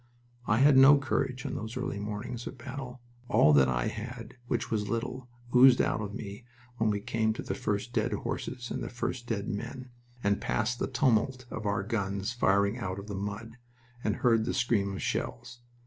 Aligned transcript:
I 0.47 0.57
had 0.57 0.77
no 0.77 0.97
courage 0.97 1.45
on 1.45 1.53
those 1.53 1.77
early 1.77 1.99
mornings 1.99 2.47
of 2.47 2.57
battle. 2.57 3.01
All 3.29 3.53
that 3.53 3.69
I 3.69 3.85
had, 3.85 4.35
which 4.47 4.71
was 4.71 4.89
little, 4.89 5.29
oozed 5.55 5.79
out 5.79 6.01
of 6.01 6.15
me 6.15 6.43
when 6.77 6.89
we 6.89 6.99
came 6.99 7.33
to 7.33 7.43
the 7.43 7.53
first 7.53 7.93
dead 7.93 8.11
horses 8.11 8.71
and 8.71 8.81
the 8.81 8.89
first 8.89 9.27
dead 9.27 9.47
men, 9.47 9.91
and 10.23 10.41
passed 10.41 10.79
the 10.79 10.87
tumult 10.87 11.45
of 11.51 11.67
our 11.67 11.83
guns 11.83 12.33
firing 12.33 12.79
out 12.79 12.97
of 12.97 13.07
the 13.07 13.13
mud, 13.13 13.57
and 14.03 14.15
heard 14.15 14.45
the 14.45 14.55
scream 14.55 14.93
of 14.95 15.03
shells. 15.03 15.59